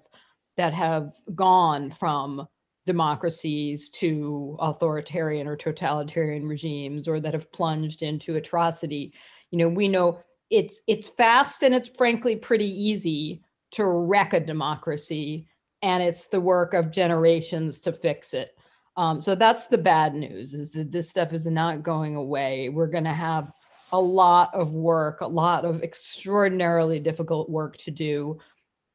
[0.57, 2.49] that have gone from
[2.87, 9.13] democracies to authoritarian or totalitarian regimes or that have plunged into atrocity
[9.51, 10.19] you know we know
[10.51, 15.47] it's it's fast and it's frankly pretty easy to wreck a democracy
[15.83, 18.59] and it's the work of generations to fix it.
[18.97, 22.69] Um, so that's the bad news is that this stuff is not going away.
[22.69, 23.53] We're going to have
[23.93, 28.39] a lot of work a lot of extraordinarily difficult work to do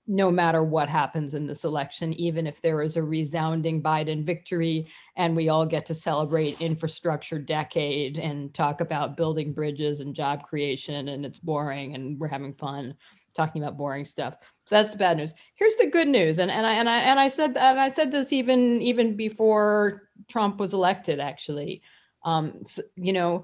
[0.08, 4.88] no matter what happens in this election, even if there is a resounding Biden victory
[5.16, 10.44] and we all get to celebrate infrastructure decade and talk about building bridges and job
[10.44, 12.96] creation and it's boring and we're having fun
[13.36, 14.36] talking about boring stuff.
[14.66, 15.34] So that's the bad news.
[15.56, 16.40] Here's the good news.
[16.40, 20.04] And and I and I and I said and I said this even even before
[20.28, 21.82] Trump was elected actually.
[22.24, 23.44] Um so, you know,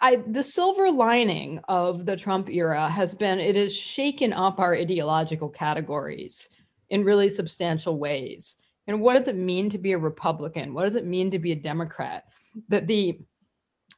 [0.00, 4.74] I, the silver lining of the Trump era has been it has shaken up our
[4.74, 6.48] ideological categories
[6.90, 8.56] in really substantial ways.
[8.86, 10.74] And what does it mean to be a Republican?
[10.74, 12.24] What does it mean to be a Democrat?
[12.68, 13.20] That the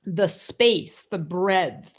[0.04, 1.92] the space, the breadth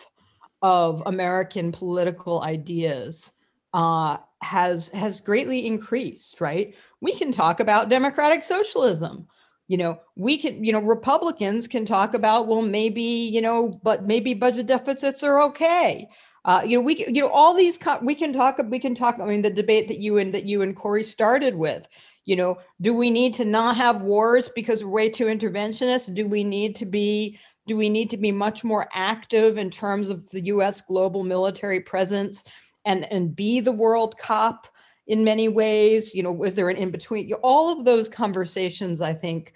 [0.61, 3.31] of American political ideas
[3.73, 6.41] uh, has has greatly increased.
[6.41, 6.75] Right?
[6.99, 9.27] We can talk about democratic socialism
[9.71, 14.05] you know we can you know republicans can talk about well maybe you know but
[14.05, 16.09] maybe budget deficits are okay.
[16.43, 19.25] Uh, you know we you know all these we can talk we can talk i
[19.25, 21.87] mean the debate that you and that you and corey started with.
[22.25, 26.13] You know do we need to not have wars because we're way too interventionist?
[26.13, 30.09] Do we need to be do we need to be much more active in terms
[30.09, 32.43] of the us global military presence
[32.83, 34.67] and and be the world cop
[35.11, 39.13] in many ways you know was there an in between all of those conversations i
[39.13, 39.53] think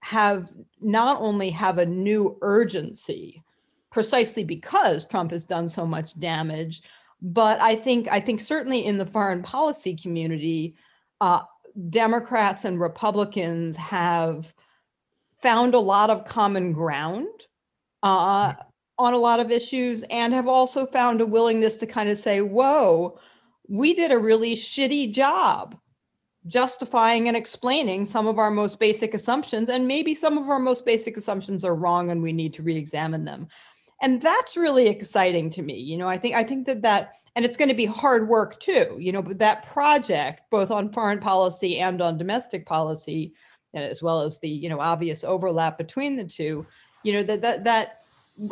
[0.00, 3.42] have not only have a new urgency
[3.92, 6.80] precisely because trump has done so much damage
[7.20, 10.74] but i think i think certainly in the foreign policy community
[11.20, 11.40] uh,
[11.90, 14.54] democrats and republicans have
[15.42, 17.28] found a lot of common ground
[18.02, 18.54] uh,
[18.98, 22.40] on a lot of issues and have also found a willingness to kind of say
[22.40, 23.18] whoa
[23.68, 25.76] we did a really shitty job
[26.46, 30.86] justifying and explaining some of our most basic assumptions and maybe some of our most
[30.86, 33.48] basic assumptions are wrong and we need to re-examine them.
[34.00, 37.46] And that's really exciting to me you know i think i think that that and
[37.46, 41.18] it's going to be hard work too you know but that project both on foreign
[41.18, 43.32] policy and on domestic policy
[43.72, 46.66] as well as the you know obvious overlap between the two
[47.04, 48.02] you know that that that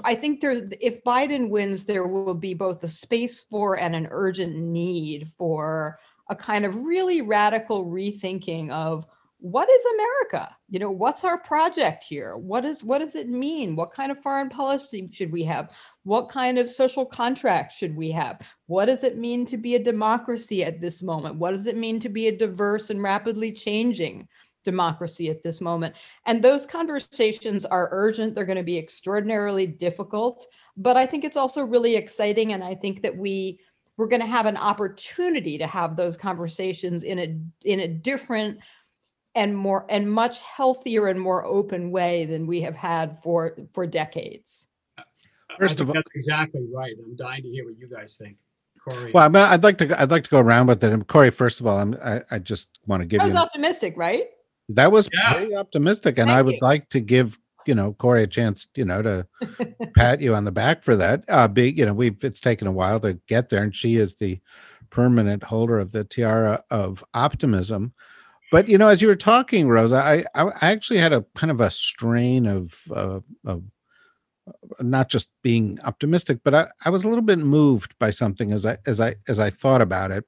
[0.05, 4.09] I think there's if Biden wins, there will be both a space for and an
[4.11, 5.99] urgent need for
[6.31, 9.07] a kind of really radical rethinking of
[9.45, 10.57] what is America?
[10.71, 12.35] You know, what's our project here?
[12.35, 13.77] What is what does it mean?
[13.77, 15.71] What kind of foreign policy should we have?
[16.05, 18.41] What kind of social contract should we have?
[18.69, 21.37] What does it mean to be a democracy at this moment?
[21.37, 24.29] What does it mean to be a diverse and rapidly changing
[24.65, 25.95] democracy at this moment.
[26.27, 28.35] And those conversations are urgent.
[28.35, 30.47] They're going to be extraordinarily difficult,
[30.77, 32.53] but I think it's also really exciting.
[32.53, 33.61] And I think that we
[33.97, 38.59] we're going to have an opportunity to have those conversations in a in a different
[39.35, 43.87] and more and much healthier and more open way than we have had for for
[43.87, 44.69] decades.
[45.59, 46.95] First of all, that's exactly right.
[47.05, 48.37] I'm dying to hear what you guys think.
[48.85, 49.13] Corey.
[49.13, 50.01] Well, I mean, I'd like to.
[50.01, 51.07] I'd like to go around with it.
[51.07, 53.95] Corey, first of all, I'm, I, I just want to give That was you optimistic,
[53.97, 54.25] right?
[54.71, 55.33] That was Yeah.
[55.35, 56.59] pretty optimistic, and Thank I would you.
[56.63, 59.27] like to give you know Corey a chance, you know, to
[59.97, 61.25] pat you on the back for that.
[61.29, 64.17] Uh, big, you know, we've it's taken a while to get there, and she is
[64.17, 64.41] the
[64.91, 67.93] permanent holder of the tiara of optimism.
[68.53, 71.51] But you know, as you were talking, Rosa, I I I actually had a kind
[71.51, 73.65] of a strain of uh, of
[74.81, 78.67] not just being optimistic, but I, I was a little bit moved by something as
[78.67, 80.25] I as I as I thought about it.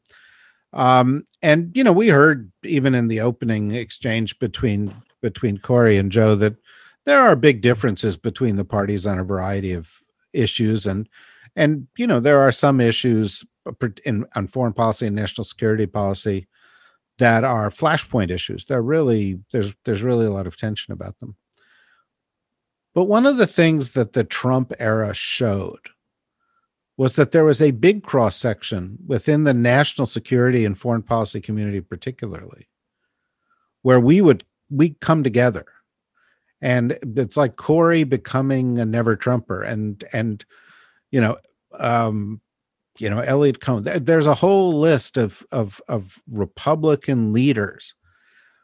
[0.77, 6.13] Um, and you know, we heard even in the opening exchange between between Corey and
[6.13, 6.57] Joe that
[7.07, 10.03] there are big differences between the parties on a variety of
[10.35, 11.09] issues, and
[11.57, 13.43] and you know there are some issues
[14.05, 16.47] in on foreign policy and national security policy
[17.19, 18.67] that are flashpoint issues.
[18.67, 21.37] They're really there's there's really a lot of tension about them.
[22.95, 25.89] But one of the things that the Trump era showed
[26.97, 31.41] was that there was a big cross section within the national security and foreign policy
[31.41, 32.69] community, particularly,
[33.83, 35.67] where we would we come together,
[36.61, 40.45] and it's like Corey becoming a never Trumper, and and
[41.11, 41.37] you know,
[41.79, 42.41] um,
[42.99, 43.85] you know, Eliot Cohen.
[43.85, 47.95] There's a whole list of of of Republican leaders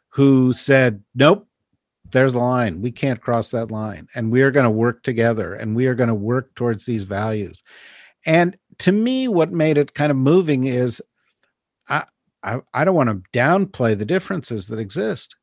[0.09, 1.47] who said, "Nope,
[2.13, 2.81] there's a line.
[2.81, 4.07] We can't cross that line.
[4.15, 7.03] And we are going to work together and we are going to work towards these
[7.03, 7.61] values.
[8.25, 11.01] And to me, what made it kind of moving is
[11.89, 12.05] I,
[12.43, 15.35] I, I don't want to downplay the differences that exist.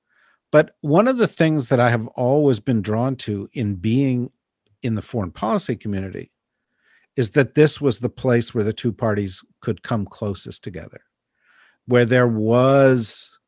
[0.52, 4.30] But one of the things that I have always been drawn to in being
[4.82, 6.32] in the foreign policy community
[7.16, 11.02] is that this was the place where the two parties could come closest together,
[11.86, 13.38] where there was,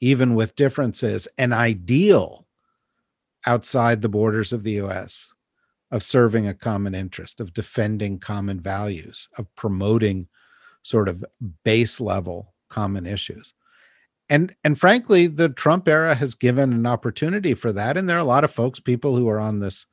[0.00, 2.46] even with differences, an ideal
[3.46, 5.31] outside the borders of the US
[5.92, 10.26] of serving a common interest, of defending common values, of promoting
[10.82, 11.24] sort of
[11.64, 13.54] base level common issues.
[14.30, 17.96] And and frankly, the Trump era has given an opportunity for that.
[17.96, 19.86] And there are a lot of folks, people who are on this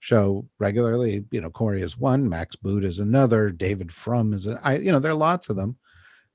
[0.00, 1.24] show regularly.
[1.30, 4.90] You know, Corey is one, Max Boot is another, David Frum is a, I, you
[4.90, 5.76] know, there are lots of them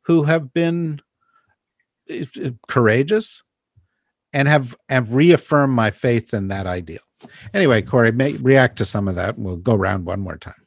[0.04, 1.02] who have been
[2.10, 3.44] eh, eh, courageous
[4.32, 7.02] and have have reaffirmed my faith in that ideal.
[7.54, 10.66] Anyway, Corey, may react to some of that, and we'll go around one more time.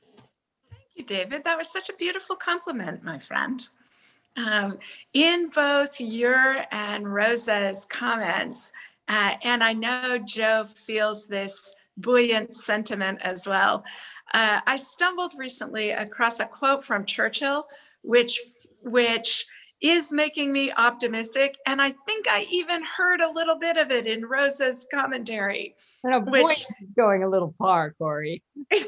[0.70, 1.44] Thank you, David.
[1.44, 3.66] That was such a beautiful compliment, my friend.
[4.36, 4.78] Um,
[5.12, 8.72] in both your and Rosa's comments,
[9.08, 13.84] uh, and I know Joe feels this buoyant sentiment as well.
[14.32, 17.66] Uh, I stumbled recently across a quote from Churchill,
[18.02, 18.40] which
[18.82, 19.46] which
[19.82, 24.06] is making me optimistic, and I think I even heard a little bit of it
[24.06, 25.74] in Rosa's commentary.
[26.04, 26.66] And a Which-
[26.96, 28.42] going a little far, Corey.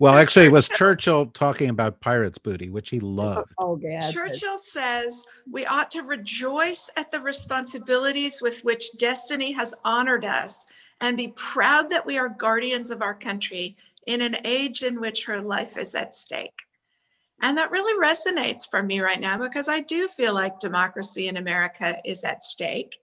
[0.00, 3.52] Well, actually, it was Churchill- Churchill talking about pirates' booty, which he oh, loved.
[3.58, 4.10] Oh, yeah.
[4.10, 10.66] Churchill says we ought to rejoice at the responsibilities with which destiny has honored us
[11.00, 15.24] and be proud that we are guardians of our country in an age in which
[15.24, 16.62] her life is at stake.
[17.44, 21.36] And that really resonates for me right now because I do feel like democracy in
[21.36, 22.96] America is at stake.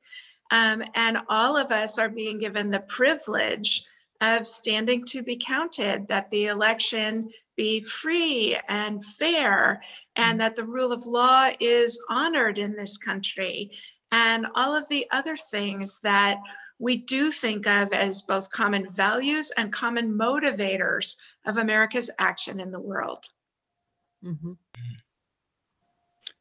[0.50, 3.86] Um, and all of us are being given the privilege
[4.20, 9.84] of standing to be counted, that the election be free and fair,
[10.16, 13.70] and that the rule of law is honored in this country,
[14.12, 16.40] and all of the other things that
[16.80, 22.72] we do think of as both common values and common motivators of America's action in
[22.72, 23.28] the world.
[24.24, 24.58] Mhm.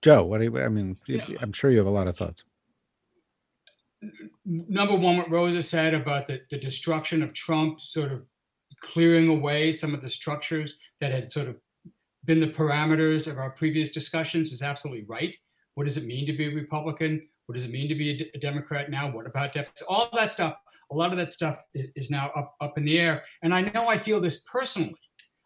[0.02, 1.38] Joe, what do you, I mean, you- Yeah.
[1.40, 2.44] I'm sure you have a lot of thoughts.
[4.46, 8.24] number one, what Rosa said about the, the destruction of Trump sort of
[8.80, 11.56] clearing away some of the structures that had sort of
[12.24, 15.36] been the parameters of our previous discussions is absolutely right.
[15.74, 17.28] What does it mean to be a Republican?
[17.44, 19.10] What does it mean to be a, D- a Democrat now?
[19.10, 19.82] What about deficits?
[19.82, 20.56] All that stuff,
[20.90, 23.22] a lot of that stuff is, is now up, up in the air.
[23.42, 24.94] And I know I feel this personally.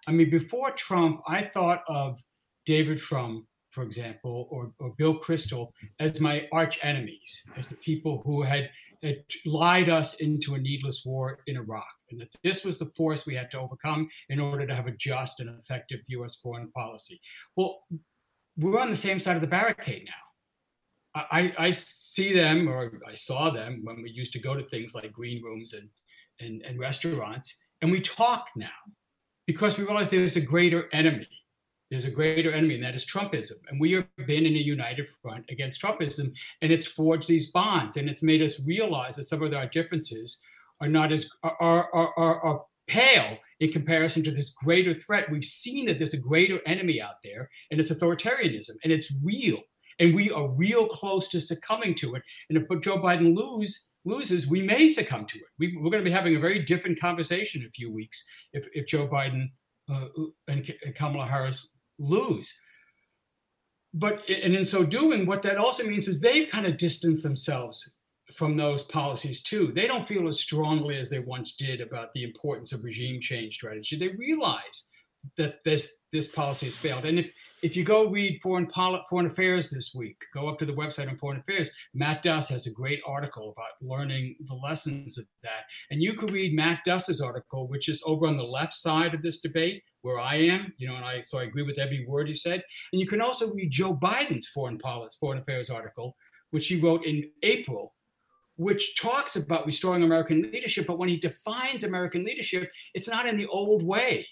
[0.07, 2.21] I mean, before Trump, I thought of
[2.67, 8.23] David Frum, for example, or, or Bill Kristol as my arch enemies, as the people
[8.25, 8.71] who had,
[9.03, 13.27] had lied us into a needless war in Iraq, and that this was the force
[13.27, 16.37] we had to overcome in order to have a just and effective U.S.
[16.37, 17.21] foreign policy.
[17.57, 17.81] Well,
[18.57, 20.13] we're on the same side of the barricade now.
[21.31, 24.94] I, I see them, or I saw them when we used to go to things
[24.94, 25.88] like green rooms and,
[26.40, 28.69] and, and restaurants, and we talk now
[29.47, 31.29] because we realize there's a greater enemy.
[31.90, 33.59] There's a greater enemy, and that is Trumpism.
[33.69, 36.33] And we have been in a united front against Trumpism,
[36.63, 40.42] and it's forged these bonds, and it's made us realize that some of our differences
[40.81, 45.31] are not as are are are, are pale in comparison to this greater threat.
[45.31, 49.61] We've seen that there's a greater enemy out there, and it's authoritarianism, and it's real.
[49.99, 52.23] And we are real close to succumbing to it.
[52.49, 55.45] And if Joe Biden lose, loses, we may succumb to it.
[55.59, 58.67] We, are going to be having a very different conversation in a few weeks if,
[58.73, 59.51] if Joe Biden
[59.92, 60.07] uh,
[60.49, 62.53] and Kamala Harris lose.
[63.92, 67.92] But and in so doing, what that also means is they've kind of distanced themselves
[68.33, 69.73] from those policies too.
[69.73, 73.55] They don't feel as strongly as they once did about the importance of regime change
[73.55, 73.97] strategy.
[73.97, 74.88] They realize
[75.37, 77.05] that this this policy has failed.
[77.05, 77.31] And if
[77.65, 81.17] if you go read foreign foreign affairs this week, go up to the website on
[81.17, 81.71] foreign affairs.
[81.94, 85.62] Matt Duss has a great article about learning the lessons of that.
[85.90, 89.23] And you could read Matt Duss's article, which is over on the left side of
[89.23, 90.75] this debate, where I am.
[90.77, 92.62] You know, and I so I agree with every word he said.
[92.92, 96.17] And you can also read Joe Biden's foreign policy, foreign affairs article,
[96.50, 97.94] which he wrote in April,
[98.56, 100.87] which talks about restoring American leadership.
[100.87, 104.27] But when he defines American leadership, it's not in the old way.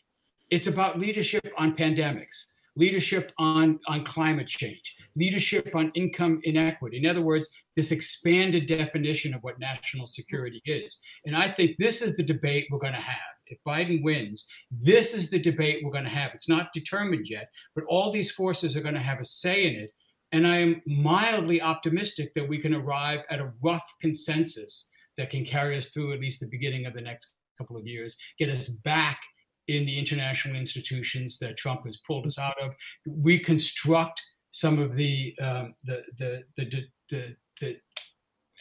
[0.51, 2.45] It's about leadership on pandemics
[2.77, 6.99] leadership on, on climate change, leadership on income inequity.
[6.99, 10.99] In other words, this expanded definition of what national security is.
[11.27, 13.19] And I think this is the debate we're going to have.
[13.47, 16.33] If Biden wins, this is the debate we're going to have.
[16.33, 19.75] It's not determined yet, but all these forces are going to have a say in
[19.83, 19.93] it.
[20.33, 25.45] And I am mildly optimistic that we can arrive at a rough consensus that can
[25.45, 28.69] carry us through at least the beginning of the next couple of years, get us
[28.69, 29.21] back
[29.69, 32.75] in the international institutions that Trump has pulled us out of,
[33.07, 37.77] reconstruct some of the um, the, the, the, the, the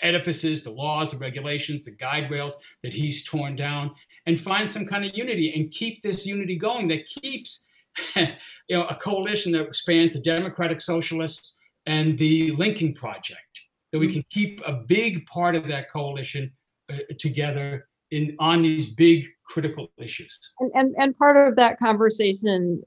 [0.02, 3.92] edifices, the laws, the regulations, the guide rails that he's torn down,
[4.26, 7.68] and find some kind of unity and keep this unity going that keeps
[8.16, 8.28] you
[8.70, 13.62] know a coalition that spans the Democratic Socialists and the Lincoln Project.
[13.92, 14.14] That we mm-hmm.
[14.14, 16.52] can keep a big part of that coalition
[16.92, 20.38] uh, together in on these big critical issues.
[20.60, 22.82] And, and and part of that conversation,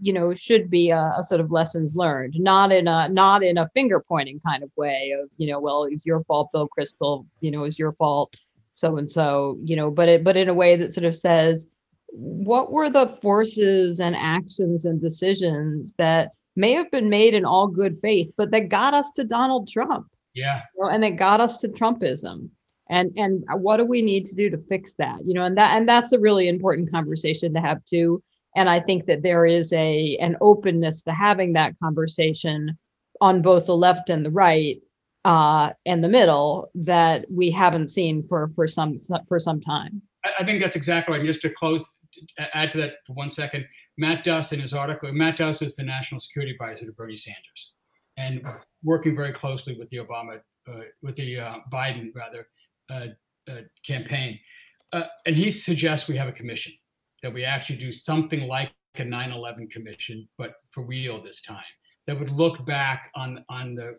[0.00, 3.58] you know, should be a, a, sort of lessons learned, not in a not in
[3.58, 7.26] a finger pointing kind of way of you know, well, it's your fault, Bill Kristol,
[7.40, 8.34] you know, it's your fault,
[8.76, 11.68] so and so, you know, but it but in a way that sort of says,
[12.08, 17.68] what were the forces and actions and decisions that may have been made in all
[17.68, 20.08] good faith, but that got us to Donald Trump.
[20.34, 20.62] Yeah.
[20.76, 22.50] You know, and that got us to Trumpism
[22.90, 25.76] and and what do we need to do to fix that you know and that
[25.76, 28.22] and that's a really important conversation to have too.
[28.56, 32.78] And i think that there is a an openness to having that conversation
[33.20, 34.80] on both the left and the right
[35.24, 38.96] uh and the middle that we haven't seen for for some
[39.28, 40.02] for some time.
[40.38, 41.26] I think that's exactly right.
[41.26, 41.84] Just to close
[42.54, 43.66] add to that for one second
[43.96, 47.74] matt duss in his article matt duss is the national security advisor to bernie sanders
[48.16, 48.42] and
[48.82, 52.48] working very closely with the obama uh, with the uh, biden rather
[53.84, 54.38] campaign.
[54.92, 56.72] Uh, and he suggests we have a commission,
[57.22, 61.62] that we actually do something like a 9 11 commission, but for real this time,
[62.06, 63.98] that would look back on, on the,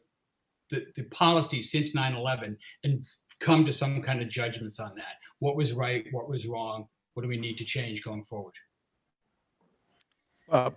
[0.69, 3.05] the, the policy since 9 11 and
[3.39, 5.15] come to some kind of judgments on that.
[5.39, 6.05] What was right?
[6.11, 6.87] What was wrong?
[7.13, 8.53] What do we need to change going forward?
[10.49, 10.71] Uh,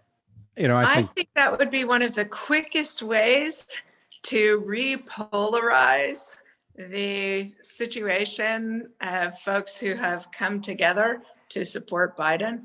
[0.57, 3.67] you know, I think, I think that would be one of the quickest ways
[4.25, 6.37] to repolarize
[6.77, 12.63] the situation of folks who have come together to support Biden?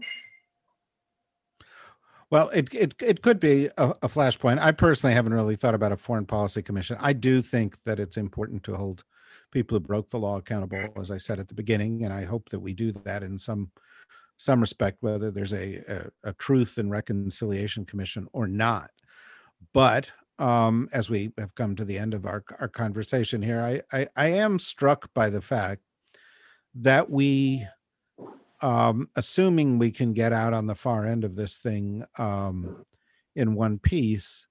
[2.29, 4.59] Well, it it it could be a, a, flashpoint.
[4.59, 6.97] I personally haven't really thought about a foreign policy commission.
[6.99, 9.03] I do think that it's important to hold
[9.51, 12.49] people who broke the law accountable, as I said at the beginning, and I hope
[12.49, 13.71] that we do that in some
[14.35, 15.77] some respect, whether there's a
[16.23, 18.91] a, a truth and reconciliation commission or not.
[19.73, 23.97] But um, as we have come to the end of our, our conversation here, I,
[23.97, 25.81] I, I am struck by the fact
[26.75, 27.65] that we,
[28.61, 32.83] um, assuming we can get out on the far end of this thing um,
[33.35, 34.47] in one piece,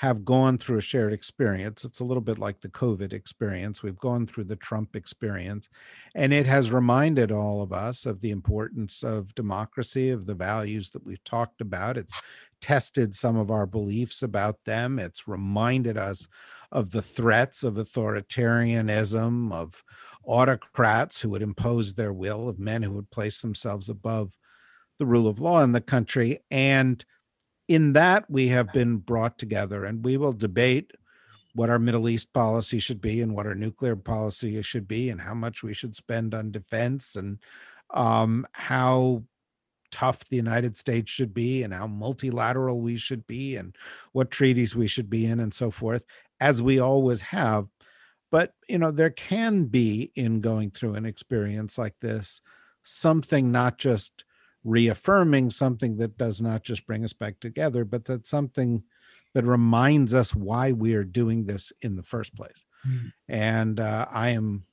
[0.00, 1.84] have gone through a shared experience.
[1.84, 3.82] It's a little bit like the COVID experience.
[3.82, 5.68] We've gone through the Trump experience,
[6.14, 10.88] and it has reminded all of us of the importance of democracy, of the values
[10.92, 11.98] that we've talked about.
[11.98, 12.14] It's
[12.60, 14.98] tested some of our beliefs about them.
[14.98, 16.28] It's reminded us
[16.72, 19.82] of the threats of authoritarianism, of
[20.24, 24.30] autocrats who would impose their will, of men who would place themselves above
[24.98, 26.38] the rule of law in the country.
[26.50, 27.04] And
[27.66, 30.92] in that we have been brought together and we will debate
[31.54, 35.20] what our Middle East policy should be and what our nuclear policy should be and
[35.20, 37.38] how much we should spend on defense and
[37.92, 39.24] um, how
[39.90, 43.76] tough the United States should be and how multilateral we should be and
[44.12, 46.04] what treaties we should be in and so forth,
[46.40, 47.66] as we always have.
[48.30, 52.40] But, you know, there can be in going through an experience like this
[52.82, 54.24] something not just
[54.64, 58.82] reaffirming something that does not just bring us back together, but that something
[59.34, 62.64] that reminds us why we are doing this in the first place.
[62.86, 63.12] Mm.
[63.28, 64.64] And uh, I am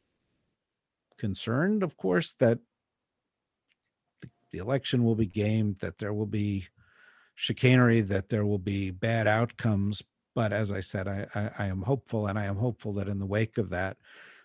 [1.17, 2.59] concerned, of course, that
[4.51, 6.67] the- election will be gamed, that there will be
[7.35, 10.03] chicanery, that there will be bad outcomes.
[10.35, 13.19] But as I said, I, I, I am hopeful, and I am hopeful that in
[13.19, 13.97] the wake of that,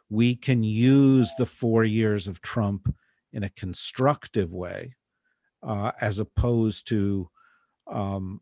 [0.09, 2.95] we can use the four years of Trump
[3.33, 4.95] in a constructive way,
[5.63, 7.31] uh, as opposed to
[7.87, 8.41] um,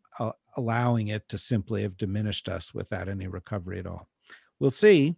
[0.57, 4.07] allowing it to simply have diminished us without any recovery at all.
[4.59, 5.15] We'll see.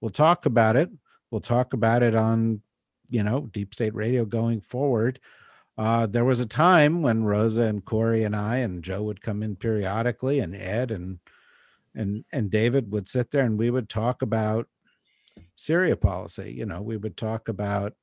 [0.00, 0.90] We'll talk about it.
[1.30, 2.60] We'll talk about it on,
[3.08, 5.20] you know, Deep State Radio going forward.
[5.76, 9.42] Uh, there was a time when Rosa and Corey and I and Joe would come
[9.42, 11.18] in periodically, and Ed and
[11.94, 14.68] and and David would sit there, and we would talk about
[15.56, 16.52] Syria policy.
[16.52, 17.94] You know, we would talk about,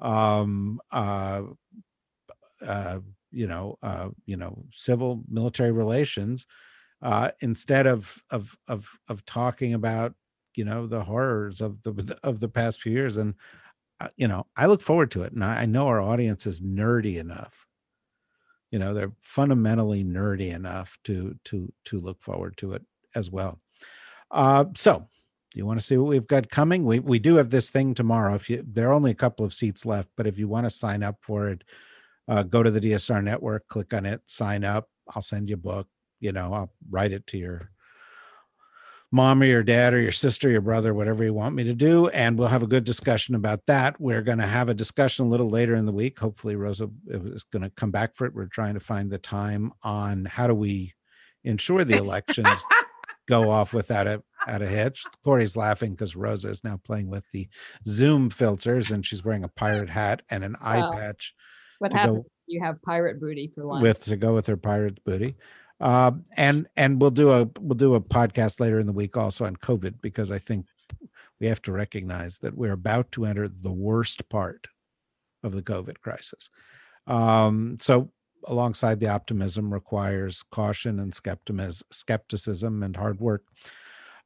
[0.00, 1.44] um, uh,
[2.66, 3.00] uh,
[3.30, 6.46] you know, uh, you know, civil military relations,
[7.02, 10.14] uh, instead of of of of talking about
[10.56, 13.18] you know the horrors of the of the past few years.
[13.18, 13.34] And
[14.16, 17.66] you know, I look forward to it, and I, know our audience is nerdy enough.
[18.70, 22.82] You know, they're fundamentally nerdy enough to to to look forward to it
[23.14, 23.60] as well.
[24.30, 25.08] Uh, so
[25.54, 26.84] you want to see what we've got coming?
[26.84, 28.34] We we do have this thing tomorrow.
[28.34, 30.70] If you there are only a couple of seats left, but if you want to
[30.70, 31.64] sign up for it,
[32.28, 34.88] uh, go to the DSR network, click on it, sign up.
[35.14, 35.88] I'll send you a book.
[36.20, 37.70] You know, I'll write it to your
[39.12, 42.08] mom or your dad or your sister, your brother, whatever you want me to do,
[42.08, 44.00] and we'll have a good discussion about that.
[44.00, 46.18] We're going to have a discussion a little later in the week.
[46.18, 48.34] Hopefully, Rosa uh, is going to come back for it.
[48.34, 50.94] We're trying to find the time on how do we
[51.44, 52.64] ensure the elections
[53.28, 55.04] go off without a at a hitch.
[55.22, 57.48] Corey's laughing because Rosa is now playing with the
[57.86, 61.32] Zoom filters and she's wearing a pirate hat and an eye patch
[61.78, 62.24] What go- happens?
[62.48, 63.82] You have pirate booty for lunch.
[63.82, 65.36] with to go with her pirate booty.
[65.82, 69.44] Uh, and and we'll do a we'll do a podcast later in the week also
[69.44, 70.66] on COVID because I think
[71.40, 74.68] we have to recognize that we're about to enter the worst part
[75.42, 76.48] of the COVID crisis.
[77.08, 78.12] Um, so
[78.46, 83.42] alongside the optimism requires caution and skepticism, skepticism and hard work.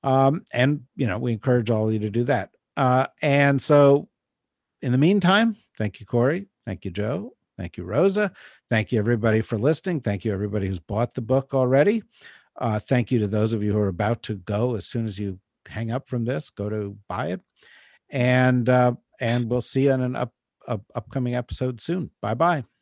[0.02, 2.50] Um, and you know we encourage all of you to do that.
[2.76, 4.11] Uh, and so
[4.82, 6.48] in the meantime, thank you, Corey.
[6.66, 7.36] Thank you, Joe.
[7.59, 8.32] Thank you, Rosa.
[8.68, 10.00] Thank you, everybody, for listening.
[10.00, 12.02] Thank you, everybody who's bought the book already.
[12.59, 15.18] Uh, thank you to those of you who are about to go as soon as
[15.18, 15.38] you
[15.68, 17.40] hang up from this, go to buy it.
[18.11, 20.32] And uh, and we'll see you on an up,
[20.68, 22.11] up upcoming episode soon.
[22.22, 22.75] Bye bye.